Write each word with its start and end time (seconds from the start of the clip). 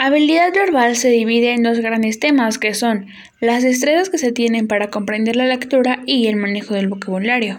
Habilidad 0.00 0.54
verbal 0.54 0.94
se 0.94 1.08
divide 1.08 1.54
en 1.54 1.64
dos 1.64 1.80
grandes 1.80 2.20
temas 2.20 2.58
que 2.58 2.72
son 2.72 3.06
las 3.40 3.64
destrezas 3.64 4.10
que 4.10 4.18
se 4.18 4.30
tienen 4.30 4.68
para 4.68 4.90
comprender 4.90 5.34
la 5.34 5.44
lectura 5.44 6.04
y 6.06 6.28
el 6.28 6.36
manejo 6.36 6.74
del 6.74 6.86
vocabulario. 6.86 7.58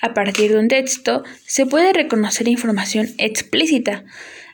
A 0.00 0.14
partir 0.14 0.52
de 0.52 0.60
un 0.60 0.68
texto 0.68 1.24
se 1.44 1.66
puede 1.66 1.92
reconocer 1.92 2.46
información 2.46 3.08
explícita. 3.18 4.04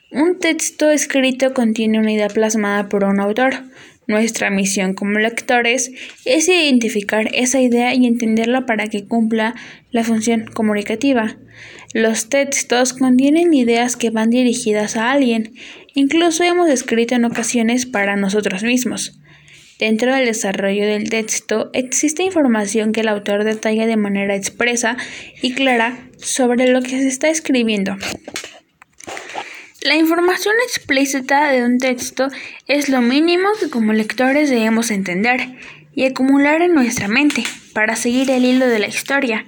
Un 0.09 0.39
texto 0.39 0.89
escrito 0.89 1.53
contiene 1.53 1.99
una 1.99 2.13
idea 2.13 2.29
plasmada 2.29 2.89
por 2.89 3.03
un 3.03 3.19
autor. 3.19 3.61
Nuestra 4.07 4.49
misión 4.49 4.95
como 4.95 5.19
lectores 5.19 5.91
es 6.25 6.49
identificar 6.49 7.29
esa 7.35 7.61
idea 7.61 7.93
y 7.93 8.07
entenderla 8.07 8.65
para 8.65 8.87
que 8.87 9.05
cumpla 9.05 9.53
la 9.91 10.03
función 10.03 10.45
comunicativa. 10.47 11.37
Los 11.93 12.29
textos 12.29 12.93
contienen 12.93 13.53
ideas 13.53 13.97
que 13.97 14.11
van 14.11 14.29
dirigidas 14.29 14.95
a 14.95 15.11
alguien, 15.11 15.53
incluso 15.93 16.43
hemos 16.43 16.69
escrito 16.69 17.15
en 17.15 17.25
ocasiones 17.25 17.85
para 17.85 18.15
nosotros 18.15 18.63
mismos. 18.63 19.19
Dentro 19.77 20.15
del 20.15 20.25
desarrollo 20.25 20.85
del 20.85 21.09
texto 21.09 21.69
existe 21.73 22.23
información 22.23 22.93
que 22.93 23.01
el 23.01 23.09
autor 23.09 23.43
detalla 23.43 23.87
de 23.87 23.97
manera 23.97 24.35
expresa 24.35 24.95
y 25.41 25.53
clara 25.53 25.97
sobre 26.17 26.67
lo 26.69 26.81
que 26.81 26.91
se 26.91 27.07
está 27.07 27.29
escribiendo. 27.29 27.97
La 29.81 29.95
información 29.95 30.53
explícita 30.65 31.51
de 31.51 31.65
un 31.65 31.77
texto 31.79 32.27
es 32.67 32.87
lo 32.87 33.01
mínimo 33.01 33.49
que 33.59 33.69
como 33.69 33.91
lectores 33.91 34.49
debemos 34.49 34.91
entender 34.91 35.41
y 35.93 36.05
acumular 36.05 36.61
en 36.61 36.73
nuestra 36.73 37.09
mente 37.09 37.43
para 37.73 37.95
seguir 37.95 38.29
el 38.29 38.45
hilo 38.45 38.67
de 38.67 38.79
la 38.79 38.87
historia 38.87 39.45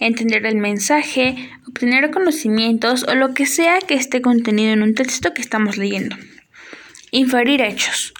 entender 0.00 0.46
el 0.46 0.56
mensaje, 0.56 1.36
obtener 1.66 2.10
conocimientos 2.10 3.04
o 3.04 3.14
lo 3.14 3.34
que 3.34 3.46
sea 3.46 3.78
que 3.80 3.94
esté 3.94 4.20
contenido 4.20 4.72
en 4.72 4.82
un 4.82 4.94
texto 4.94 5.34
que 5.34 5.42
estamos 5.42 5.76
leyendo. 5.76 6.16
Inferir 7.10 7.62
hechos. 7.62 8.14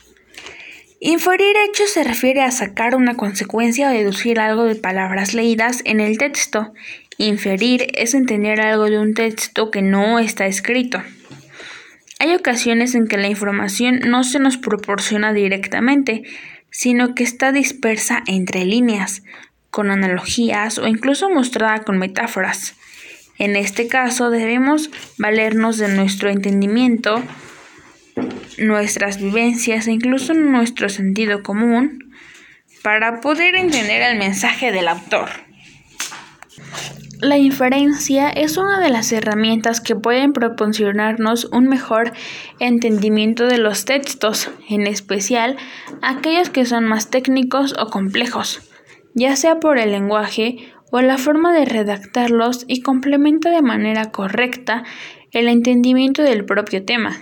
Inferir 1.01 1.55
hechos 1.69 1.91
se 1.91 2.03
refiere 2.03 2.43
a 2.43 2.51
sacar 2.51 2.97
una 2.97 3.15
consecuencia 3.15 3.89
o 3.89 3.93
deducir 3.93 4.41
algo 4.41 4.65
de 4.65 4.75
palabras 4.75 5.33
leídas 5.33 5.83
en 5.85 6.01
el 6.01 6.19
texto. 6.19 6.73
Inferir 7.19 7.87
es 7.95 8.15
entender 8.15 8.61
algo 8.61 8.87
de 8.87 8.99
un 8.99 9.15
texto 9.15 9.71
que 9.71 9.83
no 9.83 10.19
está 10.19 10.47
escrito. 10.47 11.03
Hay 12.19 12.35
ocasiones 12.35 12.97
en 12.97 13.07
que 13.07 13.17
la 13.17 13.29
información 13.29 14.01
no 14.07 14.25
se 14.25 14.41
nos 14.41 14.57
proporciona 14.57 15.33
directamente, 15.33 16.25
sino 16.71 17.15
que 17.15 17.23
está 17.23 17.53
dispersa 17.53 18.23
entre 18.27 18.65
líneas, 18.65 19.23
con 19.71 19.91
analogías 19.91 20.79
o 20.79 20.87
incluso 20.87 21.29
mostrada 21.29 21.81
con 21.81 21.99
metáforas. 21.99 22.75
En 23.39 23.55
este 23.55 23.87
caso 23.87 24.31
debemos 24.31 24.91
valernos 25.17 25.79
de 25.79 25.89
nuestro 25.89 26.29
entendimiento, 26.29 27.23
nuestras 28.59 29.19
vivencias 29.23 29.87
e 29.87 29.93
incluso 29.93 30.35
nuestro 30.35 30.89
sentido 30.89 31.43
común 31.43 32.13
para 32.83 33.21
poder 33.21 33.55
entender 33.55 34.03
el 34.03 34.19
mensaje 34.19 34.73
del 34.73 34.89
autor. 34.89 35.29
La 37.21 37.37
inferencia 37.37 38.29
es 38.31 38.57
una 38.57 38.79
de 38.79 38.91
las 38.91 39.11
herramientas 39.11 39.81
que 39.81 39.97
pueden 39.97 40.33
proporcionarnos 40.33 41.47
un 41.47 41.67
mejor 41.67 42.13
entendimiento 42.61 43.47
de 43.47 43.59
los 43.59 43.85
textos, 43.85 44.51
en 44.69 44.87
especial 44.87 45.57
aquellos 46.01 46.49
que 46.49 46.65
son 46.65 46.87
más 46.87 47.11
técnicos 47.11 47.75
o 47.77 47.87
complejos 47.87 48.68
ya 49.19 49.37
sea 49.37 49.61
por 49.61 49.79
el 49.79 49.93
lenguaje 49.93 50.73
o 50.91 51.01
la 51.01 51.19
forma 51.19 51.53
de 51.53 51.65
redactarlos 51.65 52.65
y 52.67 52.83
complementa 52.83 53.51
de 53.51 53.63
manera 53.63 54.11
correcta 54.11 54.85
el 55.33 55.49
entendimiento 55.49 56.23
del 56.23 56.45
propio 56.45 56.85
tema. 56.85 57.19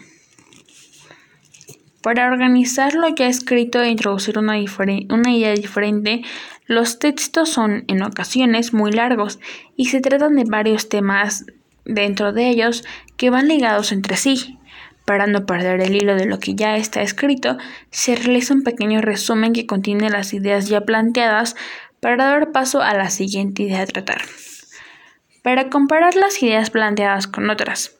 Para 2.02 2.28
organizar 2.28 2.94
lo 2.94 3.08
ya 3.08 3.26
escrito 3.26 3.82
e 3.82 3.88
introducir 3.88 4.38
una, 4.38 4.54
una, 5.10 5.34
idea 5.34 5.54
diferente, 5.54 6.22
los 6.66 7.00
textos 7.00 7.48
son 7.48 7.84
en 7.88 8.02
ocasiones 8.02 8.72
muy 8.72 8.92
largos 8.92 9.40
y 9.74 9.86
se 9.86 10.00
tratan 10.00 10.36
de 10.36 10.44
varios 10.44 10.88
temas 10.88 11.46
dentro 11.84 12.32
de 12.32 12.48
ellos 12.48 12.84
que 13.16 13.30
van 13.30 13.48
ligados 13.48 13.90
entre 13.90 14.16
sí. 14.16 14.56
Para 15.04 15.28
no 15.28 15.46
perder 15.46 15.80
el 15.80 15.94
hilo 15.94 16.16
de 16.16 16.26
lo 16.26 16.40
que 16.40 16.56
ya 16.56 16.76
está 16.76 17.00
escrito, 17.00 17.58
se 17.90 18.16
realiza 18.16 18.54
un 18.54 18.64
pequeño 18.64 19.00
resumen 19.00 19.52
que 19.52 19.64
contiene 19.64 20.10
las 20.10 20.34
ideas 20.34 20.68
ya 20.68 20.80
planteadas 20.80 21.54
para 22.00 22.26
dar 22.26 22.52
paso 22.52 22.82
a 22.82 22.94
la 22.94 23.10
siguiente 23.10 23.64
idea 23.64 23.82
a 23.82 23.86
tratar. 23.86 24.22
Para 25.42 25.70
comparar 25.70 26.16
las 26.16 26.42
ideas 26.42 26.70
planteadas 26.70 27.26
con 27.26 27.50
otras. 27.50 27.96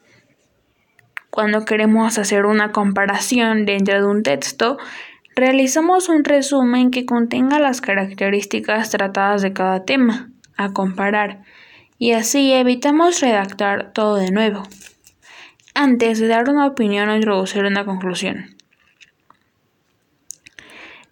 Cuando 1.31 1.65
queremos 1.65 2.19
hacer 2.19 2.47
una 2.47 2.73
comparación 2.73 3.67
dentro 3.67 3.95
de 3.95 4.07
un 4.07 4.23
texto, 4.23 4.79
realizamos 5.35 6.09
un 6.09 6.25
resumen 6.25 6.91
que 6.91 7.05
contenga 7.05 7.59
las 7.59 7.81
características 7.81 8.91
tratadas 8.91 9.43
de 9.43 9.53
cada 9.53 9.85
tema 9.85 10.31
a 10.57 10.73
comparar 10.73 11.43
y 11.99 12.13
así 12.13 12.53
evitamos 12.53 13.21
redactar 13.21 13.93
todo 13.93 14.17
de 14.17 14.31
nuevo 14.31 14.63
antes 15.75 16.19
de 16.19 16.29
dar 16.29 16.49
una 16.49 16.67
opinión 16.67 17.11
o 17.11 17.17
introducir 17.17 17.65
una 17.65 17.85
conclusión. 17.85 18.56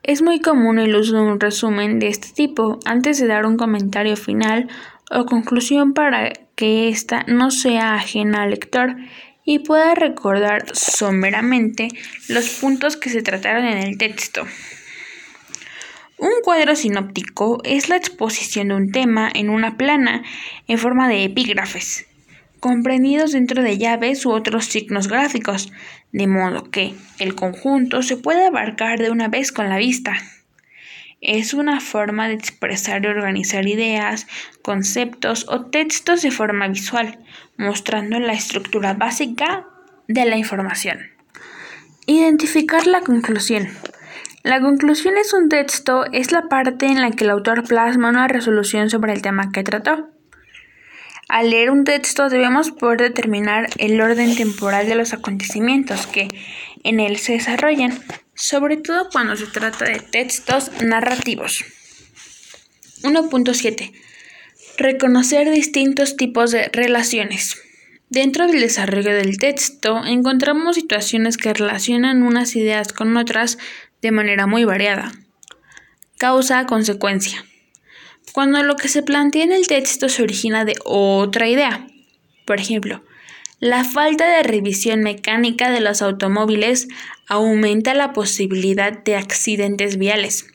Es 0.04 0.20
muy 0.20 0.38
común 0.41 0.78
el 0.78 0.94
uso 0.94 1.15
de 1.16 1.22
un 1.22 1.41
resumen 1.41 1.98
de 1.98 2.09
este 2.09 2.28
tipo 2.34 2.78
antes 2.84 3.19
de 3.19 3.26
dar 3.26 3.47
un 3.47 3.56
comentario 3.56 4.19
final 4.19 4.69
o 5.10 5.25
conclusión 5.25 5.94
para 5.94 6.31
que 6.56 6.91
ésta 6.91 7.25
no 7.26 7.50
sea 7.50 7.94
ajena 7.94 8.42
al 8.42 8.50
lector 8.50 8.97
y 9.47 9.60
pueda 9.60 9.94
recordar 9.94 10.66
someramente 10.75 11.88
los 12.28 12.50
puntos 12.50 12.98
que 12.98 13.09
se 13.09 13.22
trataron 13.22 13.65
en 13.65 13.78
el 13.78 13.97
texto. 13.97 14.42
Un 16.19 16.32
cuadro 16.42 16.76
sinóptico 16.76 17.62
es 17.65 17.88
la 17.88 17.97
exposición 17.97 18.69
de 18.69 18.75
un 18.75 18.92
tema 18.92 19.31
en 19.34 19.48
una 19.48 19.78
plana 19.78 20.22
en 20.69 20.76
forma 20.76 21.09
de 21.09 21.25
epígrafes 21.25 22.06
comprendidos 22.64 23.32
dentro 23.32 23.62
de 23.62 23.76
llaves 23.76 24.25
u 24.25 24.30
otros 24.30 24.64
signos 24.64 25.06
gráficos, 25.06 25.70
de 26.12 26.26
modo 26.26 26.70
que 26.70 26.94
el 27.19 27.34
conjunto 27.34 28.00
se 28.00 28.16
puede 28.16 28.47
abarcar 28.47 28.98
de 28.98 29.10
una 29.10 29.28
vez 29.28 29.52
con 29.52 29.69
la 29.69 29.76
vista. 29.76 30.14
Es 31.20 31.53
una 31.53 31.80
forma 31.80 32.26
de 32.26 32.32
expresar 32.32 33.04
y 33.04 33.08
organizar 33.08 33.69
ideas, 33.69 34.26
conceptos 34.62 35.44
o 35.47 35.66
textos 35.66 36.22
de 36.22 36.30
forma 36.30 36.66
visual, 36.69 37.19
mostrando 37.58 38.19
la 38.19 38.32
estructura 38.32 38.94
básica 38.94 39.66
de 40.08 40.24
la 40.24 40.38
información. 40.38 41.00
Identificar 42.06 42.86
la 42.86 43.03
conclusión. 43.03 43.69
La 44.42 44.62
conclusión 44.62 45.19
es 45.19 45.34
un 45.34 45.50
texto, 45.50 46.06
es 46.12 46.32
la 46.32 46.48
parte 46.48 46.86
en 46.86 47.03
la 47.03 47.10
que 47.10 47.24
el 47.24 47.30
autor 47.30 47.64
plasma 47.64 48.08
una 48.08 48.26
resolución 48.26 48.88
sobre 48.88 49.12
el 49.12 49.20
tema 49.20 49.53
que 49.53 49.62
trató. 49.62 50.14
Al 51.28 51.50
leer 51.50 51.70
un 51.70 51.84
texto 51.84 52.28
debemos 52.28 52.70
poder 52.70 53.00
determinar 53.00 53.70
el 53.78 54.00
orden 54.00 54.36
temporal 54.36 54.86
de 54.86 54.94
los 54.94 55.12
acontecimientos 55.12 56.06
que 56.06 56.28
en 56.82 57.00
él 57.00 57.18
se 57.18 57.32
desarrollan, 57.32 57.98
sobre 58.34 58.76
todo 58.76 59.08
cuando 59.10 59.36
se 59.36 59.46
trata 59.46 59.86
de 59.86 60.00
textos 60.00 60.70
narrativos. 60.82 61.64
1.7. 63.02 63.92
Reconocer 64.76 65.50
distintos 65.50 66.16
tipos 66.16 66.50
de 66.50 66.68
relaciones. 66.72 67.56
Dentro 68.10 68.46
del 68.46 68.60
desarrollo 68.60 69.14
del 69.14 69.38
texto 69.38 70.04
encontramos 70.04 70.76
situaciones 70.76 71.36
que 71.36 71.54
relacionan 71.54 72.22
unas 72.22 72.54
ideas 72.54 72.92
con 72.92 73.16
otras 73.16 73.56
de 74.02 74.10
manera 74.10 74.46
muy 74.46 74.64
variada. 74.64 75.12
Causa-consecuencia 76.18 77.44
cuando 78.32 78.62
lo 78.62 78.76
que 78.76 78.88
se 78.88 79.02
plantea 79.02 79.44
en 79.44 79.52
el 79.52 79.66
texto 79.66 80.08
se 80.08 80.22
origina 80.22 80.64
de 80.64 80.74
otra 80.84 81.48
idea. 81.48 81.86
Por 82.44 82.60
ejemplo, 82.60 83.02
la 83.60 83.84
falta 83.84 84.28
de 84.28 84.42
revisión 84.42 85.00
mecánica 85.00 85.70
de 85.70 85.80
los 85.80 86.02
automóviles 86.02 86.88
aumenta 87.28 87.94
la 87.94 88.12
posibilidad 88.12 88.92
de 89.04 89.16
accidentes 89.16 89.97
viales. 89.97 90.47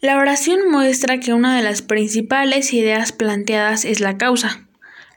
La 0.00 0.18
oración 0.18 0.70
muestra 0.70 1.18
que 1.18 1.32
una 1.32 1.56
de 1.56 1.62
las 1.62 1.82
principales 1.82 2.72
ideas 2.72 3.12
planteadas 3.12 3.84
es 3.84 4.00
la 4.00 4.18
causa, 4.18 4.68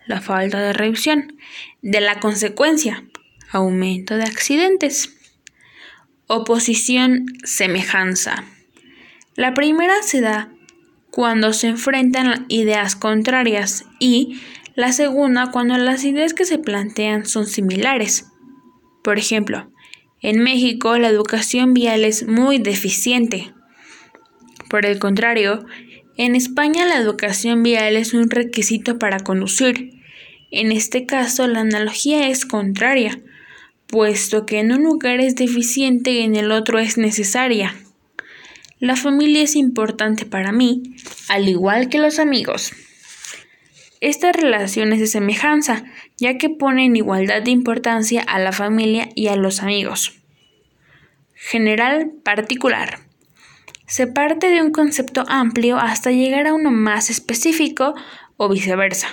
la 0.07 0.21
falta 0.21 0.59
de 0.59 0.73
revisión, 0.73 1.37
de 1.81 2.01
la 2.01 2.19
consecuencia, 2.19 3.03
aumento 3.51 4.15
de 4.15 4.23
accidentes. 4.23 5.13
Oposición, 6.27 7.25
semejanza. 7.43 8.45
La 9.39 9.53
primera 9.53 10.03
se 10.03 10.19
da 10.19 10.51
cuando 11.11 11.53
se 11.53 11.67
enfrentan 11.67 12.45
ideas 12.49 12.97
contrarias 12.97 13.85
y 13.97 14.41
la 14.75 14.91
segunda 14.91 15.49
cuando 15.49 15.77
las 15.77 16.03
ideas 16.03 16.33
que 16.33 16.43
se 16.43 16.57
plantean 16.57 17.25
son 17.25 17.47
similares. 17.47 18.25
Por 19.01 19.17
ejemplo, 19.17 19.71
en 20.21 20.43
México 20.43 20.97
la 20.97 21.07
educación 21.07 21.73
vial 21.73 22.03
es 22.03 22.27
muy 22.27 22.57
deficiente. 22.57 23.53
Por 24.69 24.85
el 24.85 24.99
contrario, 24.99 25.65
en 26.17 26.35
España 26.35 26.85
la 26.85 26.97
educación 26.97 27.63
vial 27.63 27.95
es 27.95 28.13
un 28.13 28.29
requisito 28.29 28.99
para 28.99 29.21
conducir. 29.21 30.01
En 30.51 30.73
este 30.73 31.05
caso 31.05 31.47
la 31.47 31.61
analogía 31.61 32.27
es 32.27 32.45
contraria, 32.45 33.21
puesto 33.87 34.45
que 34.45 34.59
en 34.59 34.73
un 34.73 34.83
lugar 34.83 35.21
es 35.21 35.35
deficiente 35.35 36.11
y 36.11 36.19
en 36.23 36.35
el 36.35 36.51
otro 36.51 36.77
es 36.77 36.97
necesaria. 36.97 37.73
La 38.79 38.95
familia 38.95 39.41
es 39.41 39.57
importante 39.57 40.25
para 40.25 40.53
mí, 40.53 40.95
al 41.27 41.49
igual 41.49 41.89
que 41.89 41.97
los 41.97 42.17
amigos. 42.17 42.71
Esta 43.99 44.31
relación 44.31 44.93
es 44.93 45.01
de 45.01 45.07
semejanza, 45.07 45.83
ya 46.17 46.37
que 46.37 46.49
pone 46.49 46.85
en 46.85 46.95
igualdad 46.95 47.41
de 47.41 47.51
importancia 47.51 48.21
a 48.21 48.39
la 48.39 48.53
familia 48.53 49.09
y 49.15 49.27
a 49.27 49.35
los 49.35 49.61
amigos. 49.61 50.21
General 51.33 52.09
particular. 52.23 52.99
Se 53.85 54.07
parte 54.07 54.49
de 54.49 54.61
un 54.61 54.71
concepto 54.71 55.25
amplio 55.27 55.77
hasta 55.77 56.11
llegar 56.11 56.47
a 56.47 56.53
uno 56.53 56.71
más 56.71 57.09
específico 57.09 57.95
o 58.37 58.47
viceversa. 58.47 59.09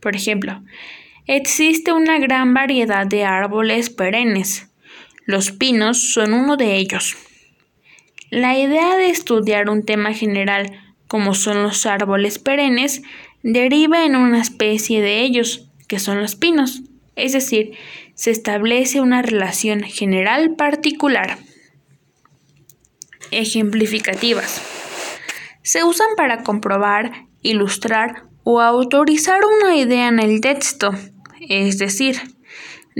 Por 0.00 0.14
ejemplo, 0.14 0.62
existe 1.26 1.92
una 1.92 2.20
gran 2.20 2.54
variedad 2.54 3.04
de 3.04 3.24
árboles 3.24 3.90
perennes. 3.90 4.68
Los 5.26 5.50
pinos 5.50 6.12
son 6.12 6.34
uno 6.34 6.56
de 6.56 6.76
ellos. 6.76 7.16
La 8.30 8.56
idea 8.56 8.96
de 8.96 9.10
estudiar 9.10 9.68
un 9.68 9.84
tema 9.84 10.14
general 10.14 10.70
como 11.08 11.34
son 11.34 11.64
los 11.64 11.84
árboles 11.86 12.38
perennes 12.38 13.02
deriva 13.42 14.04
en 14.04 14.14
una 14.14 14.40
especie 14.40 15.00
de 15.00 15.20
ellos, 15.22 15.68
que 15.88 15.98
son 15.98 16.20
los 16.20 16.36
pinos, 16.36 16.82
es 17.16 17.32
decir, 17.32 17.72
se 18.14 18.30
establece 18.30 19.00
una 19.00 19.22
relación 19.22 19.82
general 19.82 20.54
particular. 20.54 21.38
Ejemplificativas. 23.32 24.62
Se 25.62 25.82
usan 25.82 26.08
para 26.16 26.44
comprobar, 26.44 27.26
ilustrar 27.42 28.26
o 28.44 28.60
autorizar 28.60 29.40
una 29.60 29.74
idea 29.74 30.06
en 30.06 30.20
el 30.20 30.40
texto, 30.40 30.92
es 31.40 31.78
decir, 31.78 32.20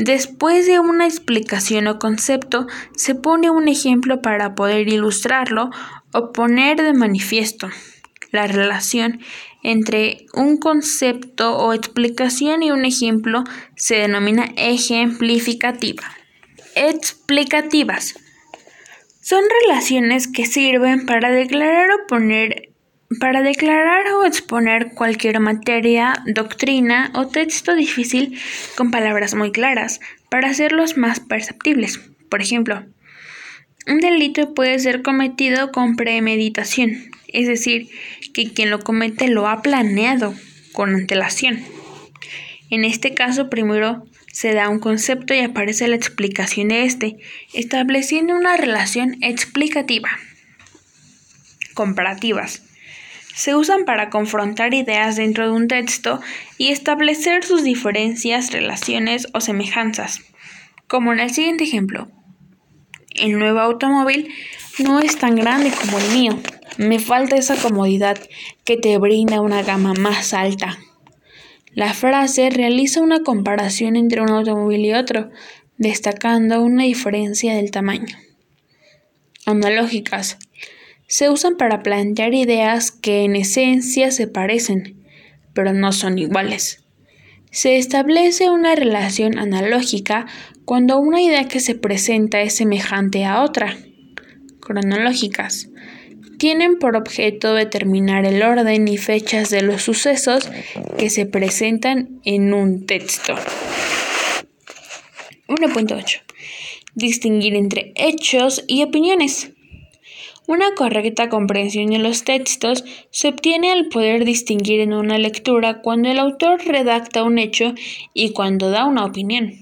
después 0.05 0.67
de 0.67 0.81
una 0.81 1.06
explicación 1.06 1.87
o 1.87 1.99
concepto 1.99 2.67
se 2.97 3.14
pone 3.14 3.50
un 3.50 3.69
ejemplo 3.69 4.23
para 4.23 4.55
poder 4.55 4.88
ilustrarlo 4.88 5.70
o 6.12 6.32
poner 6.32 6.82
de 6.82 6.94
manifiesto 6.94 7.69
la 8.32 8.47
relación 8.47 9.20
entre 9.62 10.26
un 10.35 10.56
concepto 10.56 11.56
o 11.58 11.75
explicación 11.75 12.62
y 12.62 12.70
un 12.70 12.85
ejemplo 12.85 13.44
se 13.76 13.97
denomina 13.97 14.52
ejemplificativa. 14.56 16.05
Explicativas. 16.75 18.14
Son 19.20 19.44
relaciones 19.62 20.29
que 20.29 20.47
sirven 20.47 21.05
para 21.05 21.31
declarar 21.31 21.88
o 21.91 22.06
poner 22.06 22.69
para 23.19 23.43
declarar 23.43 24.07
o 24.12 24.25
exponer 24.25 24.93
cualquier 24.95 25.41
materia, 25.41 26.23
doctrina 26.27 27.11
o 27.15 27.27
texto 27.27 27.75
difícil 27.75 28.39
con 28.77 28.93
palabras 28.93 29.35
muy 29.35 29.51
claras, 29.51 30.01
para 30.29 30.51
hacerlos 30.51 30.97
más 30.97 31.19
perceptibles. 31.19 32.01
Por 32.29 32.41
ejemplo, 32.41 32.85
un 33.89 33.99
delito 33.99 34.55
puede 34.55 34.79
ser 34.79 35.03
cometido 35.03 35.73
con 35.73 35.97
premeditación, 35.97 37.11
es 37.27 37.49
decir, 37.49 37.89
que 38.33 38.53
quien 38.53 38.71
lo 38.71 38.79
comete 38.81 39.27
lo 39.27 39.49
ha 39.49 39.61
planeado 39.62 40.35
con 40.73 40.95
antelación. 40.95 41.59
En 42.71 42.85
este 42.85 43.15
caso, 43.15 43.51
primero 43.51 44.07
se 44.33 44.55
da 44.55 44.69
un 44.69 44.79
concepto 44.79 45.35
y 45.35 45.41
aparece 45.41 45.89
la 45.89 45.97
explicación 45.97 46.69
de 46.69 46.85
este, 46.85 47.17
estableciendo 47.53 48.37
una 48.37 48.57
relación 48.57 49.17
explicativa. 49.23 50.11
Comparativas. 51.75 52.69
Se 53.40 53.54
usan 53.54 53.87
para 53.87 54.10
confrontar 54.10 54.75
ideas 54.75 55.16
dentro 55.16 55.46
de 55.46 55.52
un 55.52 55.66
texto 55.66 56.20
y 56.58 56.69
establecer 56.69 57.42
sus 57.42 57.64
diferencias, 57.64 58.52
relaciones 58.52 59.28
o 59.32 59.40
semejanzas. 59.40 60.20
Como 60.87 61.14
en 61.14 61.20
el 61.20 61.32
siguiente 61.32 61.64
ejemplo. 61.64 62.08
El 63.14 63.38
nuevo 63.38 63.60
automóvil 63.60 64.28
no 64.78 65.00
es 65.00 65.16
tan 65.16 65.37
grande 65.37 65.70
como 65.70 65.98
el 65.98 66.10
mío, 66.10 66.38
me 66.76 66.98
falta 66.98 67.34
esa 67.37 67.56
comodidad 67.56 68.19
que 68.66 68.76
te 68.76 68.98
brinda 68.98 69.40
una 69.40 69.62
gama 69.62 69.94
más 69.94 70.34
alta. 70.34 70.76
La 71.72 71.94
frase 71.94 72.50
realiza 72.50 73.00
una 73.00 73.20
comparación 73.20 73.96
entre 73.96 74.20
un 74.20 74.28
automóvil 74.28 74.84
y 74.84 74.92
otro, 74.92 75.31
destacando 75.78 76.60
una 76.60 76.84
diferencia 76.84 77.54
del 77.54 77.70
tamaño. 77.70 78.19
Analógicas. 79.46 80.37
Se 81.11 81.29
usan 81.29 81.57
para 81.57 81.83
plantear 81.83 82.35
ideas 82.35 82.93
que 82.93 83.25
en 83.25 83.35
esencia 83.35 84.12
se 84.12 84.29
parecen, 84.29 85.03
pero 85.55 85.73
no 85.73 85.91
son 85.91 86.21
iguales. 86.21 86.85
Se 87.51 87.79
establece 87.79 88.49
una 88.49 88.77
relación 88.77 89.37
analógica 89.37 90.27
cuando 90.65 91.01
una 91.01 91.21
idea 91.21 91.49
que 91.49 91.59
se 91.59 91.75
presenta 91.75 92.43
es 92.43 92.55
semejante 92.55 93.25
a 93.25 93.43
otra. 93.43 93.77
Cronológicas 94.61 95.69
tienen 96.39 96.79
por 96.79 96.95
objeto 96.95 97.55
determinar 97.55 98.25
el 98.25 98.41
orden 98.41 98.87
y 98.87 98.97
fechas 98.97 99.51
de 99.51 99.62
los 99.62 99.83
sucesos 99.83 100.49
que 100.97 101.11
se 101.11 101.27
presentan 101.27 102.21
en 102.25 102.55
un 102.55 102.87
texto. 102.87 103.35
1.8. 105.49 106.21
Distinguir 106.95 107.57
entre 107.57 107.93
hechos 107.97 108.62
y 108.69 108.85
opiniones. 108.85 109.51
Una 110.50 110.75
correcta 110.75 111.29
comprensión 111.29 111.91
de 111.91 112.00
los 112.00 112.25
textos 112.25 112.85
se 113.11 113.29
obtiene 113.29 113.70
al 113.70 113.87
poder 113.87 114.25
distinguir 114.25 114.81
en 114.81 114.93
una 114.93 115.17
lectura 115.17 115.81
cuando 115.81 116.11
el 116.11 116.19
autor 116.19 116.61
redacta 116.67 117.23
un 117.23 117.38
hecho 117.38 117.73
y 118.14 118.31
cuando 118.31 118.69
da 118.69 118.85
una 118.85 119.05
opinión. 119.05 119.55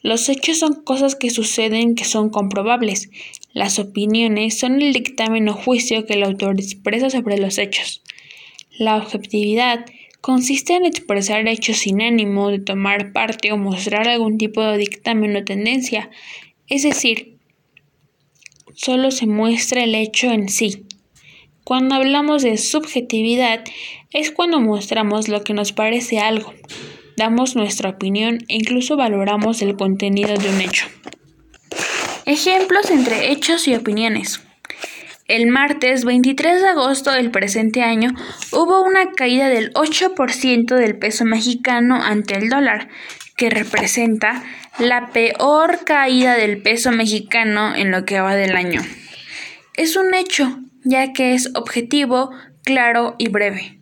Los 0.00 0.30
hechos 0.30 0.60
son 0.60 0.82
cosas 0.82 1.14
que 1.14 1.28
suceden 1.28 1.94
que 1.94 2.06
son 2.06 2.30
comprobables. 2.30 3.10
Las 3.52 3.78
opiniones 3.78 4.58
son 4.58 4.80
el 4.80 4.94
dictamen 4.94 5.46
o 5.50 5.52
juicio 5.52 6.06
que 6.06 6.14
el 6.14 6.22
autor 6.22 6.58
expresa 6.58 7.10
sobre 7.10 7.36
los 7.36 7.58
hechos. 7.58 8.02
La 8.78 8.96
objetividad 8.96 9.84
consiste 10.22 10.72
en 10.72 10.86
expresar 10.86 11.46
hechos 11.46 11.76
sin 11.76 12.00
ánimo 12.00 12.48
de 12.48 12.60
tomar 12.60 13.12
parte 13.12 13.52
o 13.52 13.58
mostrar 13.58 14.08
algún 14.08 14.38
tipo 14.38 14.62
de 14.62 14.78
dictamen 14.78 15.36
o 15.36 15.44
tendencia, 15.44 16.08
es 16.66 16.84
decir, 16.84 17.37
solo 18.78 19.10
se 19.10 19.26
muestra 19.26 19.82
el 19.82 19.94
hecho 19.96 20.28
en 20.30 20.48
sí. 20.48 20.86
Cuando 21.64 21.96
hablamos 21.96 22.42
de 22.42 22.56
subjetividad 22.56 23.64
es 24.12 24.30
cuando 24.30 24.60
mostramos 24.60 25.28
lo 25.28 25.42
que 25.42 25.52
nos 25.52 25.72
parece 25.72 26.20
algo, 26.20 26.54
damos 27.16 27.56
nuestra 27.56 27.90
opinión 27.90 28.38
e 28.48 28.54
incluso 28.54 28.96
valoramos 28.96 29.62
el 29.62 29.76
contenido 29.76 30.36
de 30.36 30.48
un 30.48 30.60
hecho. 30.60 30.86
Ejemplos 32.24 32.90
entre 32.90 33.32
hechos 33.32 33.66
y 33.66 33.74
opiniones. 33.74 34.40
El 35.26 35.48
martes 35.48 36.04
23 36.04 36.62
de 36.62 36.68
agosto 36.68 37.10
del 37.10 37.32
presente 37.32 37.82
año 37.82 38.12
hubo 38.52 38.80
una 38.80 39.10
caída 39.10 39.48
del 39.48 39.72
8% 39.74 40.74
del 40.74 40.98
peso 40.98 41.24
mexicano 41.24 41.96
ante 41.96 42.34
el 42.36 42.48
dólar, 42.48 42.88
que 43.38 43.48
representa 43.48 44.42
la 44.78 45.12
peor 45.12 45.84
caída 45.84 46.34
del 46.34 46.60
peso 46.60 46.90
mexicano 46.92 47.74
en 47.74 47.90
lo 47.90 48.04
que 48.04 48.20
va 48.20 48.34
del 48.34 48.56
año. 48.56 48.82
Es 49.74 49.96
un 49.96 50.12
hecho, 50.12 50.58
ya 50.84 51.12
que 51.12 51.32
es 51.34 51.50
objetivo, 51.54 52.30
claro 52.64 53.14
y 53.16 53.28
breve. 53.28 53.78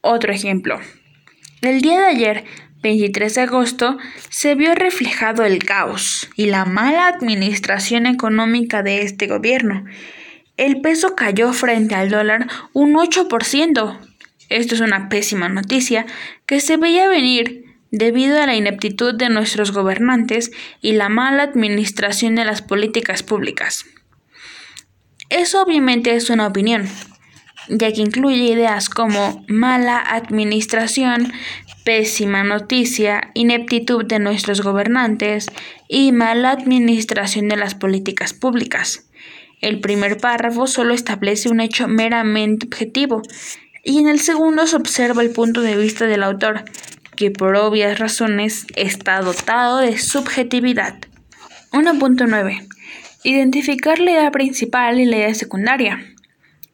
Otro 0.00 0.32
ejemplo. 0.32 0.80
El 1.60 1.80
día 1.80 1.98
de 1.98 2.06
ayer, 2.06 2.44
23 2.82 3.34
de 3.34 3.40
agosto, 3.40 3.98
se 4.30 4.54
vio 4.54 4.74
reflejado 4.76 5.44
el 5.44 5.64
caos 5.64 6.30
y 6.36 6.46
la 6.46 6.64
mala 6.64 7.08
administración 7.08 8.06
económica 8.06 8.84
de 8.84 9.02
este 9.02 9.26
gobierno. 9.26 9.84
El 10.56 10.80
peso 10.80 11.16
cayó 11.16 11.52
frente 11.52 11.96
al 11.96 12.10
dólar 12.10 12.46
un 12.72 12.94
8%. 12.94 13.98
Esto 14.48 14.74
es 14.74 14.80
una 14.80 15.08
pésima 15.08 15.48
noticia 15.48 16.06
que 16.46 16.60
se 16.60 16.76
veía 16.76 17.08
venir 17.08 17.64
debido 17.90 18.40
a 18.40 18.46
la 18.46 18.54
ineptitud 18.54 19.14
de 19.14 19.28
nuestros 19.28 19.72
gobernantes 19.72 20.50
y 20.80 20.92
la 20.92 21.08
mala 21.08 21.42
administración 21.42 22.34
de 22.34 22.44
las 22.44 22.62
políticas 22.62 23.22
públicas. 23.22 23.86
Eso 25.28 25.62
obviamente 25.62 26.14
es 26.14 26.30
una 26.30 26.46
opinión, 26.46 26.88
ya 27.68 27.92
que 27.92 28.00
incluye 28.00 28.52
ideas 28.52 28.88
como 28.88 29.44
mala 29.48 29.98
administración, 29.98 31.32
pésima 31.84 32.44
noticia, 32.44 33.30
ineptitud 33.34 34.04
de 34.04 34.18
nuestros 34.18 34.60
gobernantes 34.60 35.46
y 35.88 36.12
mala 36.12 36.50
administración 36.50 37.48
de 37.48 37.56
las 37.56 37.74
políticas 37.74 38.34
públicas. 38.34 39.08
El 39.60 39.80
primer 39.80 40.18
párrafo 40.18 40.66
solo 40.66 40.92
establece 40.94 41.48
un 41.48 41.60
hecho 41.60 41.88
meramente 41.88 42.66
objetivo 42.66 43.22
y 43.86 44.00
en 44.00 44.08
el 44.08 44.18
segundo 44.18 44.66
se 44.66 44.74
observa 44.74 45.22
el 45.22 45.30
punto 45.30 45.60
de 45.60 45.76
vista 45.76 46.06
del 46.06 46.24
autor, 46.24 46.64
que 47.14 47.30
por 47.30 47.54
obvias 47.54 48.00
razones 48.00 48.66
está 48.74 49.20
dotado 49.20 49.78
de 49.78 49.96
subjetividad. 49.96 50.96
1.9. 51.70 52.66
Identificar 53.22 54.00
la 54.00 54.10
idea 54.10 54.30
principal 54.32 54.98
y 54.98 55.04
la 55.04 55.18
idea 55.18 55.34
secundaria. 55.34 56.04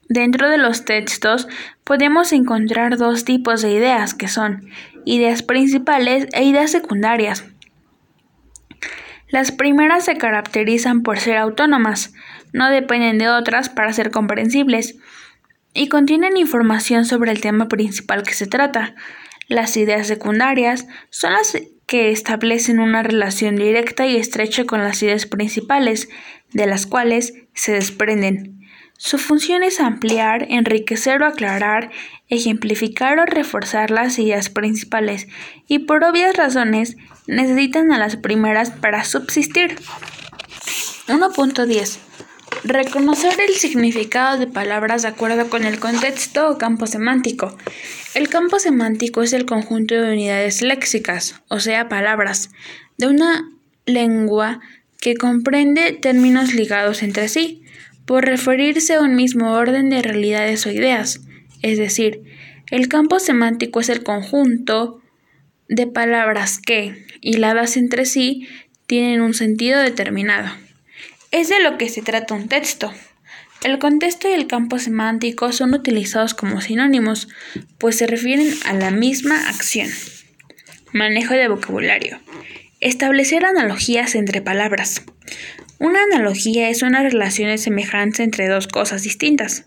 Dentro 0.09 0.49
de 0.49 0.57
los 0.57 0.87
textos 0.87 1.49
podemos 1.85 2.33
encontrar 2.33 2.97
dos 2.97 3.25
tipos 3.27 3.61
de 3.61 3.73
ideas 3.73 4.15
que 4.15 4.29
son 4.29 4.71
ideas 5.05 5.43
principales 5.43 6.29
e 6.33 6.45
ideas 6.45 6.71
secundarias. 6.71 7.45
Las 9.29 9.53
primeras 9.53 10.07
se 10.07 10.17
caracterizan 10.17 11.03
por 11.03 11.19
ser 11.19 11.37
autónomas, 11.37 12.15
no 12.55 12.71
dependen 12.71 13.19
de 13.19 13.29
otras 13.29 13.69
para 13.69 13.93
ser 13.93 14.11
comprensibles, 14.11 14.97
y 15.75 15.89
contienen 15.89 16.37
información 16.37 17.05
sobre 17.05 17.31
el 17.31 17.41
tema 17.41 17.69
principal 17.69 18.23
que 18.23 18.35
se 18.35 18.47
trata. 18.47 18.95
Las 19.49 19.77
ideas 19.77 20.07
secundarias 20.07 20.87
son 21.11 21.33
las 21.33 21.57
que 21.87 22.11
establecen 22.11 22.81
una 22.81 23.03
relación 23.03 23.57
directa 23.57 24.07
y 24.07 24.17
estrecha 24.17 24.65
con 24.65 24.83
las 24.83 25.03
ideas 25.03 25.27
principales, 25.27 26.09
de 26.53 26.67
las 26.67 26.87
cuales 26.87 27.35
se 27.55 27.73
desprenden. 27.73 28.61
Su 28.99 29.19
función 29.19 29.65
es 29.65 29.81
ampliar, 29.81 30.47
enriquecer 30.49 31.23
o 31.23 31.27
aclarar, 31.27 31.91
ejemplificar 32.29 33.19
o 33.19 33.27
reforzar 33.27 33.91
las 33.91 34.19
ideas 34.19 34.49
principales 34.49 35.27
y 35.67 35.81
por 35.81 36.05
obvias 36.05 36.37
razones 36.37 36.97
necesitan 37.27 37.93
a 37.93 37.99
las 37.99 38.17
primeras 38.17 38.71
para 38.71 39.05
subsistir. 39.05 39.77
1.10 41.09 42.12
Reconocer 42.65 43.35
el 43.41 43.55
significado 43.55 44.39
de 44.39 44.47
palabras 44.47 45.03
de 45.03 45.09
acuerdo 45.09 45.51
con 45.51 45.65
el 45.65 45.81
contexto 45.81 46.49
o 46.49 46.59
campo 46.59 46.87
semántico. 46.87 47.57
El 48.15 48.29
campo 48.29 48.61
semántico 48.61 49.23
es 49.23 49.33
el 49.33 49.47
conjunto 49.47 49.97
de 49.97 50.13
unidades 50.13 50.63
léxicas, 50.63 51.43
o 51.49 51.59
sea, 51.59 51.89
palabras, 51.89 52.51
de 52.99 53.09
una 53.09 53.51
lengua 53.85 54.61
que 55.01 55.17
comprende 55.17 55.93
términos 55.93 56.55
ligados 56.55 57.03
entre 57.03 57.27
sí, 57.27 57.65
por 58.07 58.25
referirse 58.25 58.95
a 58.95 59.01
un 59.01 59.17
mismo 59.17 59.55
orden 59.55 59.91
de 59.91 60.01
realidades 60.01 60.65
o 60.65 60.71
ideas. 60.71 61.21
Es 61.63 61.79
decir, 61.79 62.23
el 62.71 62.87
campo 62.87 63.19
semántico 63.19 63.81
es 63.81 63.89
el 63.89 64.05
conjunto 64.05 65.01
de 65.69 65.89
palabras 65.89 66.61
que, 66.61 67.07
hiladas 67.21 67.77
entre 67.77 68.07
sí, 68.07 68.47
tienen 68.87 69.21
un 69.21 69.35
sentido 69.35 69.81
determinado. 69.81 70.49
Es 71.33 71.49
de 71.49 71.61
lo 71.61 71.79
que 71.79 71.89
se 71.89 72.03
trata 72.03 72.35
un 72.35 72.47
texto. 72.47 72.93
El 73.65 73.79
contexto 73.79 74.29
y 74.29 74.33
el 74.33 74.47
campo 74.47 74.79
semántico 74.79 75.51
son 75.51 75.73
utilizados 75.73 76.35
como 76.35 76.61
sinónimos, 76.61 77.29
pues 77.79 77.97
se 77.97 78.07
refieren 78.07 78.53
a 78.67 78.75
la 78.75 78.91
misma 78.91 79.49
acción. 79.49 79.89
Manejo 80.93 81.33
de 81.33 81.49
vocabulario. 81.49 82.21
Establecer 82.81 83.47
analogías 83.47 84.15
entre 84.15 84.43
palabras. 84.43 85.05
Una 85.79 86.03
analogía 86.03 86.69
es 86.69 86.83
una 86.83 87.03
relación 87.03 87.49
de 87.49 87.57
semejanza 87.57 88.23
entre 88.25 88.47
dos 88.47 88.69
cosas 88.69 89.03
distintas. 89.03 89.65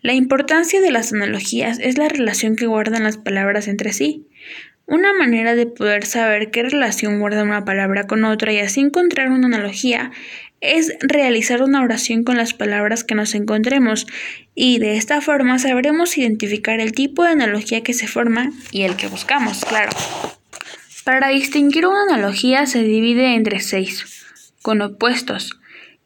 La 0.00 0.14
importancia 0.14 0.80
de 0.80 0.90
las 0.90 1.12
analogías 1.12 1.78
es 1.78 1.96
la 1.96 2.08
relación 2.08 2.56
que 2.56 2.66
guardan 2.66 3.04
las 3.04 3.18
palabras 3.18 3.68
entre 3.68 3.92
sí. 3.92 4.26
Una 4.86 5.12
manera 5.12 5.54
de 5.54 5.66
poder 5.66 6.06
saber 6.06 6.50
qué 6.50 6.62
relación 6.62 7.20
guarda 7.20 7.44
una 7.44 7.64
palabra 7.64 8.06
con 8.06 8.24
otra 8.24 8.52
y 8.52 8.58
así 8.58 8.80
encontrar 8.80 9.30
una 9.30 9.46
analogía 9.46 10.10
es 10.60 10.96
realizar 11.00 11.62
una 11.62 11.82
oración 11.82 12.22
con 12.24 12.36
las 12.36 12.54
palabras 12.54 13.04
que 13.04 13.14
nos 13.14 13.34
encontremos 13.34 14.06
y 14.54 14.78
de 14.78 14.96
esta 14.96 15.20
forma 15.20 15.58
sabremos 15.58 16.16
identificar 16.16 16.80
el 16.80 16.92
tipo 16.92 17.24
de 17.24 17.30
analogía 17.30 17.82
que 17.82 17.94
se 17.94 18.06
forma 18.06 18.50
y 18.70 18.82
el 18.82 18.96
que 18.96 19.08
buscamos, 19.08 19.64
claro. 19.64 19.90
Para 21.04 21.28
distinguir 21.30 21.86
una 21.86 22.04
analogía 22.04 22.66
se 22.66 22.84
divide 22.84 23.34
entre 23.34 23.58
seis, 23.58 24.24
con 24.62 24.82
opuestos. 24.82 25.58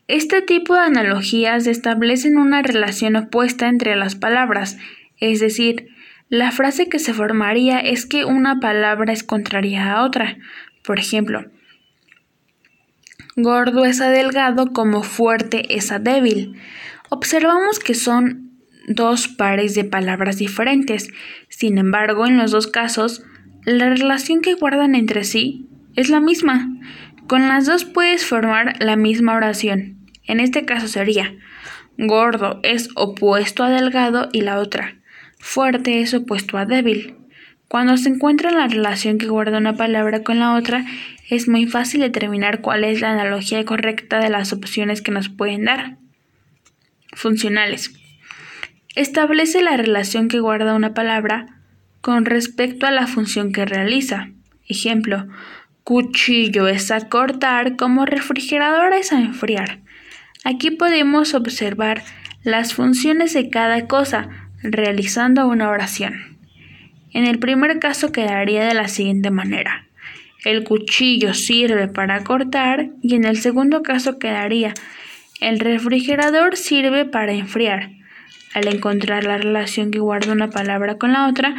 Este 0.09 0.40
tipo 0.40 0.75
de 0.75 0.80
analogías 0.80 1.66
establecen 1.66 2.38
una 2.38 2.62
relación 2.62 3.16
opuesta 3.16 3.68
entre 3.68 3.95
las 3.95 4.14
palabras, 4.14 4.78
es 5.18 5.40
decir, 5.40 5.88
la 6.28 6.50
frase 6.50 6.88
que 6.88 6.99
se 6.99 7.14
formaría 7.14 7.78
es 7.78 8.04
que 8.04 8.25
una 8.25 8.59
palabra 8.59 9.12
es 9.12 9.23
contraria 9.23 9.92
a 9.92 10.02
otra. 10.02 10.38
Por 10.83 10.99
ejemplo, 10.99 11.45
gordo 13.37 13.85
es 13.85 14.00
a 14.00 14.11
delgado 14.11 14.73
como 14.73 15.04
fuerte 15.04 15.76
es 15.76 15.92
a 15.92 16.00
débil. 16.00 16.61
Observamos 17.11 17.78
que 17.78 17.95
son 17.95 18.50
dos 18.88 19.28
pares 19.28 19.75
de 19.76 19.85
palabras 19.85 20.38
diferentes. 20.38 21.09
Sin 21.49 21.78
embargo, 21.78 22.26
en 22.26 22.38
los 22.38 22.50
dos 22.50 22.66
casos, 22.66 23.23
la 23.64 23.88
relación 23.90 24.40
que 24.40 24.54
guardan 24.54 24.97
entre 24.97 25.23
sí 25.23 25.68
es 25.95 26.09
la 26.09 26.21
misma. 26.21 26.68
Con 27.28 27.49
las 27.49 27.66
dos 27.66 27.85
puedes 27.85 28.26
formar 28.26 28.83
la 28.83 28.97
misma 28.97 29.37
oración. 29.37 30.09
En 30.25 30.40
este 30.40 30.64
caso 30.64 30.88
sería 30.88 31.37
gordo 31.99 32.61
es 32.62 32.90
opuesto 32.95 33.62
a 33.62 33.71
delgado 33.71 34.28
y 34.33 34.42
la 34.42 34.59
otra 34.59 34.97
fuerte 35.46 36.00
es 36.00 36.12
opuesto 36.12 36.58
a 36.58 36.66
débil. 36.66 37.14
Cuando 37.68 37.96
se 37.96 38.08
encuentra 38.08 38.50
la 38.50 38.66
relación 38.66 39.16
que 39.16 39.28
guarda 39.28 39.58
una 39.58 39.76
palabra 39.76 40.22
con 40.22 40.40
la 40.40 40.54
otra, 40.54 40.84
es 41.30 41.48
muy 41.48 41.66
fácil 41.66 42.00
determinar 42.00 42.60
cuál 42.60 42.84
es 42.84 43.00
la 43.00 43.12
analogía 43.12 43.64
correcta 43.64 44.18
de 44.18 44.28
las 44.28 44.52
opciones 44.52 45.02
que 45.02 45.12
nos 45.12 45.28
pueden 45.28 45.64
dar. 45.64 45.96
Funcionales. 47.12 47.92
Establece 48.96 49.62
la 49.62 49.76
relación 49.76 50.28
que 50.28 50.40
guarda 50.40 50.74
una 50.74 50.94
palabra 50.94 51.60
con 52.00 52.24
respecto 52.24 52.86
a 52.86 52.90
la 52.90 53.06
función 53.06 53.52
que 53.52 53.64
realiza. 53.64 54.30
Ejemplo, 54.68 55.26
cuchillo 55.84 56.66
es 56.66 56.90
a 56.90 57.08
cortar 57.08 57.76
como 57.76 58.04
refrigerador 58.04 58.92
es 58.94 59.12
a 59.12 59.20
enfriar. 59.20 59.80
Aquí 60.44 60.72
podemos 60.72 61.34
observar 61.34 62.02
las 62.42 62.74
funciones 62.74 63.32
de 63.32 63.48
cada 63.48 63.86
cosa 63.86 64.45
realizando 64.62 65.46
una 65.46 65.70
oración. 65.70 66.38
En 67.12 67.25
el 67.26 67.38
primer 67.38 67.78
caso 67.78 68.12
quedaría 68.12 68.64
de 68.64 68.75
la 68.75 68.88
siguiente 68.88 69.30
manera. 69.30 69.86
El 70.44 70.64
cuchillo 70.64 71.34
sirve 71.34 71.88
para 71.88 72.22
cortar 72.25 72.90
y 73.02 73.14
en 73.14 73.25
el 73.25 73.38
segundo 73.38 73.82
caso 73.82 74.18
quedaría 74.18 74.75
el 75.40 75.60
refrigerador 75.60 76.56
sirve 76.56 77.04
para 77.04 77.32
enfriar. 77.32 77.90
Al 78.54 78.68
encontrar 78.68 79.25
la 79.25 79.36
relación 79.36 79.90
que 79.90 79.98
guarda 79.98 80.32
una 80.32 80.48
palabra 80.48 80.96
con 80.96 81.12
la 81.12 81.28
otra, 81.28 81.54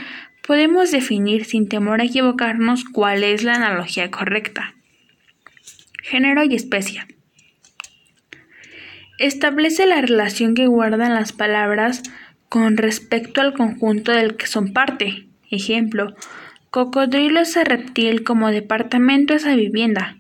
podemos 0.46 0.90
definir 0.92 1.46
sin 1.46 1.70
temor 1.70 2.02
a 2.02 2.06
equivocarnos 2.06 2.86
cuál 2.86 3.24
es 3.24 3.44
la 3.44 3.54
analogía 3.56 4.10
correcta. 4.10 4.74
Género 6.02 6.44
y 6.44 6.56
especie. 6.56 7.06
Establece 9.20 9.86
la 9.86 10.02
relación 10.02 10.56
que 10.56 10.66
guardan 10.66 11.14
las 11.14 11.34
palabras 11.34 12.02
con 12.50 12.78
respecto 12.78 13.42
al 13.42 13.54
conjunto 13.54 14.12
del 14.12 14.36
que 14.36 14.48
son 14.48 14.74
parte. 14.74 15.26
Ejemplo, 15.50 16.16
cocodrilo 16.70 17.42
es 17.42 17.58
a 17.58 17.64
reptil 17.64 18.24
como 18.24 18.52
departamento 18.52 19.34
es 19.34 19.46
a 19.46 19.56
vivienda. 19.56 20.18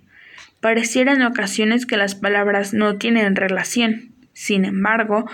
Pareciera 0.61 1.13
en 1.13 1.21
ocasiones 1.21 1.85
que 1.85 1.97
las 1.97 2.15
palabras 2.15 2.73
no 2.73 2.97
tienen 2.97 3.35
relación. 3.35 4.11
Sin 4.33 4.65
embargo, 4.65 5.29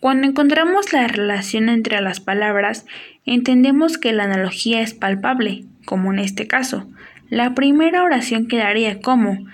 cuando 0.00 0.26
encontramos 0.28 0.92
la 0.92 1.08
relación 1.08 1.68
entre 1.68 2.00
las 2.00 2.20
palabras, 2.20 2.86
entendemos 3.24 3.98
que 3.98 4.12
la 4.12 4.24
analogía 4.24 4.82
es 4.82 4.94
palpable, 4.94 5.64
como 5.84 6.12
en 6.12 6.18
este 6.18 6.46
caso. 6.46 6.88
La 7.28 7.54
primera 7.54 8.04
oración 8.04 8.46
quedaría 8.46 9.00
como 9.00 9.46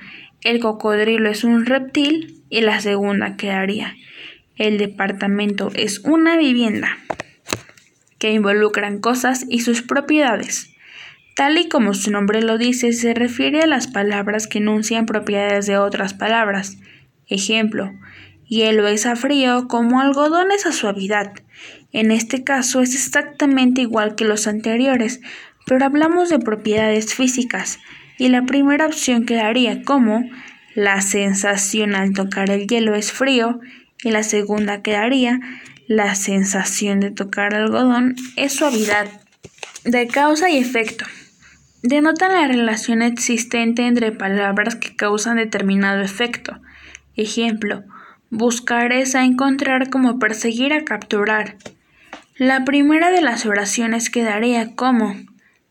el 0.43 0.61
cocodrilo 0.61 1.31
es 1.31 1.45
un 1.45 1.65
reptil 1.65 2.43
y 2.51 2.61
la 2.61 2.81
segunda 2.81 3.37
quedaría 3.37 3.95
el 4.63 4.79
departamento 4.79 5.73
es 5.75 5.99
una 6.05 6.37
vivienda 6.37 6.97
que 8.19 8.31
involucran 8.31 9.01
cosas 9.01 9.45
y 9.49 9.61
sus 9.61 9.83
propiedades. 9.83 10.71
Tal 11.35 11.59
y 11.59 11.69
como 11.69 11.95
su 11.95 12.13
nombre 12.13 12.43
lo 12.43 12.59
dice, 12.59 12.93
se 12.93 13.13
refiere 13.13 13.63
a 13.63 13.67
las 13.67 13.89
palabras 13.89 14.47
que 14.47 14.59
enuncian 14.59 15.05
propiedades 15.05 15.67
de 15.67 15.79
otras 15.79 16.15
palabras. 16.15 16.79
Ejemplo, 17.27 17.93
hielo 18.47 18.87
es 18.87 19.05
a 19.05 19.17
frío 19.17 19.67
como 19.67 20.01
algodón 20.01 20.53
es 20.53 20.65
a 20.65 20.73
suavidad. 20.73 21.33
En 21.91 22.13
este 22.13 22.45
caso 22.45 22.83
es 22.83 22.95
exactamente 22.95 23.81
igual 23.81 24.15
que 24.15 24.25
los 24.25 24.47
anteriores, 24.47 25.21
pero 25.67 25.85
hablamos 25.85 26.29
de 26.29 26.39
propiedades 26.39 27.15
físicas 27.15 27.81
y 28.17 28.29
la 28.29 28.47
primera 28.47 28.87
opción 28.87 29.27
quedaría 29.27 29.83
como 29.83 30.23
la 30.77 31.01
sensación 31.01 31.97
al 31.97 32.13
tocar 32.13 32.49
el 32.51 32.69
hielo 32.69 32.95
es 32.95 33.11
frío 33.11 33.59
y 34.03 34.11
la 34.11 34.23
segunda 34.23 34.83
quedaría 34.83 35.41
la 35.87 36.15
sensación 36.15 37.01
de 37.01 37.11
tocar 37.11 37.55
algodón 37.55 38.17
es 38.37 38.55
suavidad. 38.55 39.07
De 39.85 40.07
causa 40.07 40.49
y 40.49 40.59
efecto. 40.59 41.05
Denotan 41.83 42.33
la 42.33 42.47
relación 42.47 43.03
existente 43.03 43.87
entre 43.87 44.13
palabras 44.13 44.77
que 44.77 44.95
causan 44.95 45.37
determinado 45.37 46.01
efecto. 46.01 46.61
Ejemplo, 47.17 47.83
buscar 48.31 48.93
es 48.93 49.15
a 49.15 49.25
encontrar 49.25 49.91
como 49.91 50.19
perseguir 50.19 50.73
a 50.73 50.85
capturar. 50.85 51.57
La 52.37 52.65
primera 52.65 53.11
de 53.11 53.21
las 53.21 53.45
oraciones 53.45 54.09
quedaría 54.09 54.75
como 54.75 55.17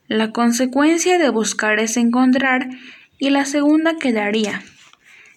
la 0.08 0.32
consecuencia 0.32 1.18
de 1.18 1.30
buscar 1.30 1.80
es 1.80 1.96
encontrar 1.96 2.70
y 3.18 3.30
la 3.30 3.46
segunda 3.46 3.96
quedaría 3.98 4.62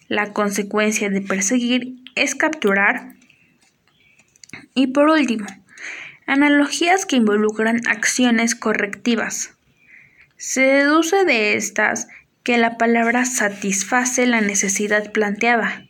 la 0.09 0.33
consecuencia 0.33 1.09
de 1.09 1.21
perseguir 1.21 2.04
es 2.15 2.35
capturar. 2.35 3.13
Y 4.73 4.87
por 4.87 5.09
último, 5.09 5.45
analogías 6.25 7.05
que 7.05 7.17
involucran 7.17 7.81
acciones 7.87 8.55
correctivas. 8.55 9.55
Se 10.37 10.61
deduce 10.61 11.23
de 11.25 11.55
estas 11.55 12.07
que 12.43 12.57
la 12.57 12.77
palabra 12.77 13.25
satisface 13.25 14.25
la 14.27 14.41
necesidad 14.41 15.11
planteada. 15.11 15.85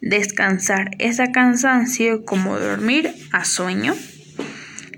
Descansar 0.00 0.90
es 0.98 1.20
a 1.20 1.30
cansancio 1.32 2.24
como 2.24 2.58
dormir 2.58 3.14
a 3.30 3.44
sueño. 3.44 3.94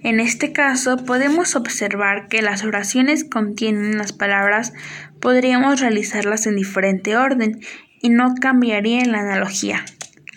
En 0.03 0.21
este 0.21 0.53
caso 0.53 0.99
podemos 0.99 1.57
observar 1.57 2.29
que 2.29 2.43
las 2.43 2.63
oraciones 2.63 3.25
contienen 3.25 3.99
las 3.99 4.13
palabras, 4.13 4.73
podríamos 5.21 5.81
realizarlas 5.81 6.47
en 6.47 6.57
diferente 6.57 7.17
orden 7.17 7.61
y 8.01 8.11
no 8.11 8.35
cambiaría 8.35 9.05
la 9.07 9.21
analogía. 9.21 9.85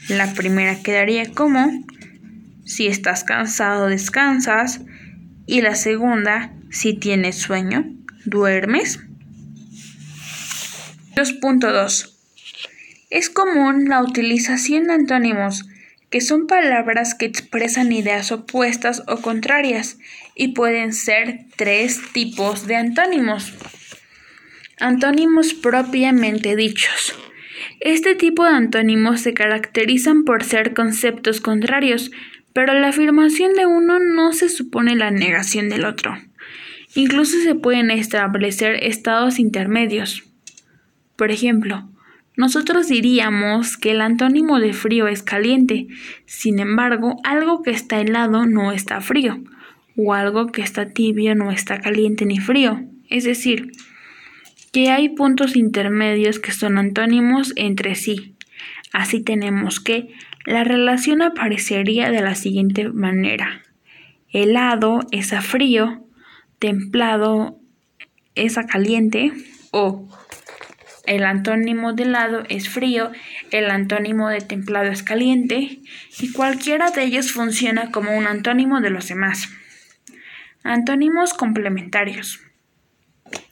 La 0.10 0.34
primera 0.34 0.82
quedaría 0.82 1.32
como 1.32 1.84
si 2.66 2.88
estás 2.88 3.24
cansado 3.24 3.88
descansas 3.88 4.82
y 5.46 5.62
la 5.62 5.76
segunda 5.76 6.54
si 6.70 6.94
tienes 6.94 7.38
sueño 7.38 7.86
duermes. 8.26 9.00
2.2 11.16 12.14
Es 13.10 13.30
común 13.30 13.86
la 13.90 14.02
utilización 14.02 14.88
de 14.88 14.94
antónimos, 14.94 15.66
que 16.10 16.22
son 16.22 16.48
palabras 16.48 17.16
que 17.16 17.26
expresan 17.26 17.92
ideas 17.92 18.32
opuestas 18.32 19.04
o 19.08 19.18
contrarias, 19.18 19.98
y 20.36 20.50
pueden 20.50 20.94
ser 20.94 21.46
tres 21.56 22.00
tipos 22.14 22.68
de 22.68 22.76
antónimos. 22.76 23.54
Antónimos 24.80 25.54
propiamente 25.54 26.56
dichos. 26.56 27.16
Este 27.88 28.16
tipo 28.16 28.44
de 28.44 28.50
antónimos 28.50 29.22
se 29.22 29.34
caracterizan 29.34 30.26
por 30.26 30.44
ser 30.44 30.74
conceptos 30.74 31.40
contrarios, 31.40 32.12
pero 32.52 32.74
la 32.74 32.90
afirmación 32.90 33.54
de 33.54 33.66
uno 33.66 33.98
no 33.98 34.34
se 34.34 34.50
supone 34.50 34.98
la 34.98 35.10
negación 35.10 35.70
del 35.70 35.86
otro. 35.86 36.18
Incluso 36.96 37.38
se 37.40 37.56
pueden 37.56 37.90
establecer 37.90 38.84
estados 38.84 39.40
intermedios. 39.40 40.26
Por 41.16 41.32
ejemplo, 41.32 41.88
nosotros 42.36 42.90
diríamos 42.90 43.78
que 43.78 43.92
el 43.92 44.02
antónimo 44.02 44.60
de 44.60 44.74
frío 44.74 45.08
es 45.08 45.24
caliente, 45.24 45.88
sin 46.26 46.60
embargo, 46.60 47.16
algo 47.24 47.62
que 47.62 47.72
está 47.72 48.02
helado 48.02 48.46
no 48.46 48.74
está 48.74 49.00
frío, 49.00 49.42
o 49.96 50.14
algo 50.14 50.48
que 50.48 50.62
está 50.62 50.90
tibio 50.90 51.36
no 51.36 51.52
está 51.52 51.80
caliente 51.80 52.26
ni 52.26 52.40
frío. 52.40 52.84
Es 53.10 53.24
decir, 53.24 53.72
que 54.78 54.92
hay 54.92 55.10
puntos 55.10 55.56
intermedios 55.56 56.38
que 56.38 56.52
son 56.52 56.78
antónimos 56.78 57.52
entre 57.56 57.96
sí. 57.96 58.36
Así 58.94 59.24
tenemos 59.24 59.80
que 59.80 60.14
la 60.46 60.64
relación 60.64 61.24
aparecería 61.24 62.12
de 62.12 62.22
la 62.22 62.36
siguiente 62.36 62.88
manera. 62.88 63.64
Helado 64.30 65.00
es 65.10 65.34
a 65.34 65.42
frío, 65.42 66.06
templado 66.60 67.60
es 68.36 68.60
a 68.60 68.68
caliente 68.68 69.32
o 69.72 70.08
el 71.08 71.24
antónimo 71.24 71.94
de 71.94 72.04
helado 72.04 72.44
es 72.48 72.70
frío, 72.70 73.12
el 73.50 73.72
antónimo 73.72 74.30
de 74.30 74.42
templado 74.42 74.92
es 74.92 75.02
caliente 75.02 75.80
y 76.20 76.32
cualquiera 76.34 76.92
de 76.92 77.04
ellos 77.04 77.32
funciona 77.32 77.90
como 77.90 78.16
un 78.16 78.28
antónimo 78.28 78.80
de 78.80 78.92
los 78.92 79.08
demás. 79.08 79.50
Antónimos 80.64 81.34
complementarios. 81.34 82.47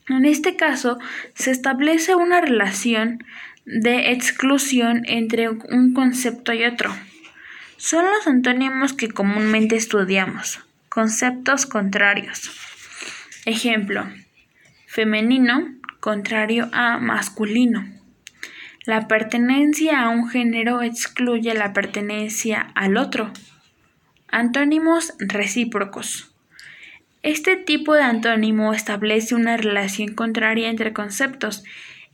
En 0.07 0.25
este 0.25 0.55
caso, 0.55 0.99
se 1.33 1.51
establece 1.51 2.15
una 2.15 2.41
relación 2.41 3.23
de 3.65 4.11
exclusión 4.11 5.01
entre 5.05 5.49
un 5.49 5.93
concepto 5.93 6.53
y 6.53 6.63
otro. 6.63 6.95
Son 7.77 8.05
los 8.05 8.27
antónimos 8.27 8.93
que 8.93 9.09
comúnmente 9.09 9.75
estudiamos, 9.75 10.59
conceptos 10.89 11.65
contrarios. 11.65 12.51
Ejemplo, 13.45 14.07
femenino 14.87 15.75
contrario 15.99 16.69
a 16.71 16.99
masculino. 16.99 17.83
La 18.85 19.07
pertenencia 19.07 20.03
a 20.03 20.09
un 20.09 20.29
género 20.29 20.83
excluye 20.83 21.53
la 21.55 21.73
pertenencia 21.73 22.71
al 22.75 22.97
otro. 22.97 23.33
Antónimos 24.27 25.13
recíprocos. 25.17 26.34
Este 27.25 27.57
tipo 27.57 27.95
de 27.95 28.03
antónimo 28.03 28.71
establece 28.71 29.33
una 29.33 29.57
relación 29.57 30.13
contraria 30.13 30.69
entre 30.69 30.93
conceptos 30.93 31.63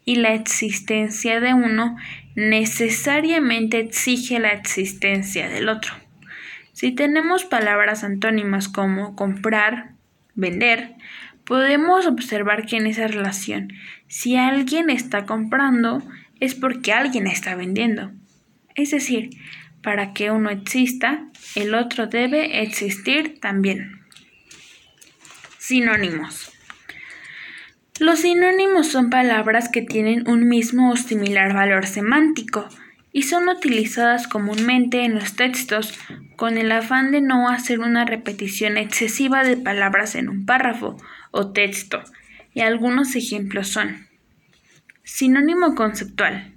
y 0.06 0.16
la 0.16 0.34
existencia 0.34 1.42
de 1.42 1.54
uno 1.54 1.98
necesariamente 2.36 3.80
exige 3.80 4.40
la 4.40 4.54
existencia 4.54 5.50
del 5.50 5.68
otro. 5.68 5.92
Si 6.72 6.94
tenemos 6.94 7.44
palabras 7.44 8.06
antónimas 8.06 8.70
como 8.70 9.18
comprar, 9.18 9.92
vender, 10.34 10.96
Podemos 11.44 12.06
observar 12.06 12.66
que 12.66 12.78
en 12.78 12.88
esa 12.88 13.08
relación, 13.08 13.74
si 14.08 14.38
alguien 14.38 14.90
está 14.90 15.26
comprando, 15.26 16.02
es 16.40 16.56
porque 16.56 16.94
alguien 16.94 17.28
está 17.28 17.56
vendiendo. 17.56 18.12
Es 18.76 18.92
decir, 18.92 19.32
para 19.84 20.14
que 20.14 20.32
uno 20.32 20.50
exista, 20.50 21.26
el 21.56 21.74
otro 21.74 22.08
debe 22.08 22.62
existir 22.62 23.40
también. 23.42 24.01
Sinónimos. 25.72 26.52
Los 27.98 28.20
sinónimos 28.20 28.88
son 28.88 29.10
palabras 29.10 29.70
que 29.70 29.82
tienen 29.82 30.28
un 30.28 30.50
mismo 30.50 30.92
o 30.92 30.98
similar 30.98 31.54
valor 31.54 31.86
semántico 31.86 32.68
y 33.14 33.24
son 33.24 33.48
utilizadas 33.48 34.28
comúnmente 34.28 35.06
en 35.06 35.16
los 35.16 35.38
textos 35.38 35.98
con 36.36 36.58
el 36.58 36.74
afán 36.74 37.12
de 37.12 37.22
no 37.22 37.48
hacer 37.48 37.80
una 37.80 38.04
repetición 38.04 38.76
excesiva 38.76 39.46
de 39.46 39.56
palabras 39.56 40.16
en 40.16 40.28
un 40.28 40.46
párrafo 40.46 40.98
o 41.32 41.54
texto, 41.54 42.04
y 42.54 42.60
algunos 42.60 43.16
ejemplos 43.16 43.70
son 43.70 44.10
sinónimo 45.06 45.74
conceptual. 45.74 46.54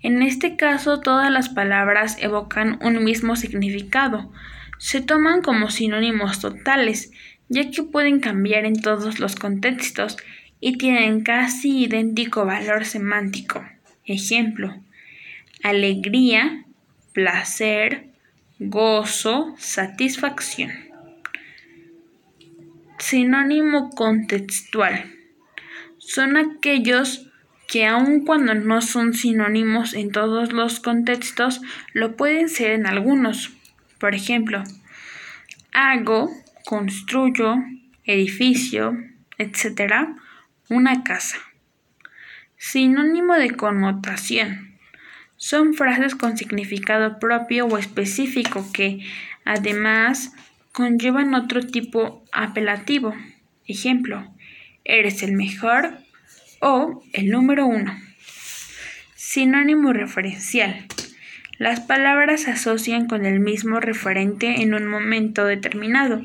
En 0.00 0.22
este 0.22 0.56
caso 0.56 1.00
todas 1.00 1.30
las 1.30 1.50
palabras 1.50 2.16
evocan 2.18 2.78
un 2.80 3.04
mismo 3.04 3.36
significado, 3.36 4.32
se 4.78 5.02
toman 5.02 5.42
como 5.42 5.68
sinónimos 5.68 6.40
totales, 6.40 7.12
ya 7.50 7.70
que 7.70 7.82
pueden 7.82 8.20
cambiar 8.20 8.64
en 8.64 8.80
todos 8.80 9.18
los 9.18 9.34
contextos 9.34 10.16
y 10.60 10.78
tienen 10.78 11.22
casi 11.22 11.84
idéntico 11.84 12.46
valor 12.46 12.86
semántico. 12.86 13.62
Ejemplo, 14.06 14.80
alegría, 15.62 16.64
placer, 17.12 18.06
gozo, 18.60 19.54
satisfacción. 19.58 20.70
Sinónimo 22.98 23.90
contextual. 23.90 25.12
Son 25.98 26.36
aquellos 26.36 27.26
que 27.66 27.86
aun 27.86 28.24
cuando 28.24 28.54
no 28.54 28.80
son 28.80 29.14
sinónimos 29.14 29.94
en 29.94 30.12
todos 30.12 30.52
los 30.52 30.80
contextos, 30.80 31.60
lo 31.94 32.16
pueden 32.16 32.48
ser 32.48 32.72
en 32.72 32.86
algunos. 32.86 33.52
Por 33.98 34.14
ejemplo, 34.14 34.62
hago, 35.72 36.30
construyo, 36.70 37.56
edificio, 38.04 38.96
etc. 39.38 39.92
Una 40.68 41.02
casa. 41.02 41.36
Sinónimo 42.56 43.34
de 43.34 43.50
connotación 43.50 44.78
son 45.34 45.74
frases 45.74 46.14
con 46.14 46.36
significado 46.36 47.18
propio 47.18 47.66
o 47.66 47.76
específico 47.76 48.64
que, 48.72 49.04
además, 49.44 50.32
conllevan 50.70 51.34
otro 51.34 51.66
tipo 51.66 52.24
apelativo. 52.30 53.16
Ejemplo, 53.66 54.32
eres 54.84 55.24
el 55.24 55.32
mejor 55.32 55.98
o 56.60 57.02
el 57.12 57.30
número 57.32 57.66
uno. 57.66 57.98
Sinónimo 59.16 59.92
referencial. 59.92 60.86
Las 61.58 61.80
palabras 61.80 62.42
se 62.42 62.52
asocian 62.52 63.06
con 63.06 63.26
el 63.26 63.40
mismo 63.40 63.80
referente 63.80 64.62
en 64.62 64.72
un 64.72 64.86
momento 64.86 65.44
determinado, 65.44 66.24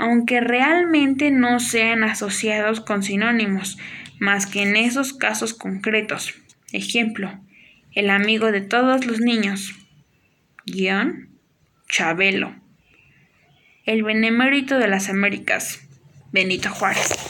aunque 0.00 0.40
realmente 0.40 1.30
no 1.30 1.60
sean 1.60 2.04
asociados 2.04 2.80
con 2.80 3.02
sinónimos, 3.02 3.76
más 4.18 4.46
que 4.46 4.62
en 4.62 4.74
esos 4.76 5.12
casos 5.12 5.52
concretos. 5.52 6.34
Ejemplo, 6.72 7.38
el 7.92 8.08
amigo 8.08 8.50
de 8.50 8.62
todos 8.62 9.04
los 9.04 9.20
niños. 9.20 9.74
Guión, 10.64 11.28
Chabelo. 11.86 12.54
El 13.84 14.02
benemérito 14.02 14.78
de 14.78 14.88
las 14.88 15.10
Américas. 15.10 15.86
Benito 16.32 16.70
Juárez. 16.70 17.29